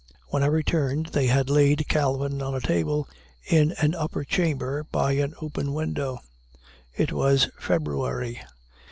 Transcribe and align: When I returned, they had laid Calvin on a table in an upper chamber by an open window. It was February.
When 0.29 0.41
I 0.41 0.47
returned, 0.47 1.09
they 1.13 1.27
had 1.27 1.47
laid 1.47 1.87
Calvin 1.87 2.41
on 2.41 2.55
a 2.55 2.59
table 2.59 3.07
in 3.45 3.73
an 3.73 3.93
upper 3.93 4.23
chamber 4.23 4.83
by 4.83 5.11
an 5.11 5.35
open 5.43 5.73
window. 5.75 6.17
It 6.95 7.11
was 7.13 7.51
February. 7.59 8.41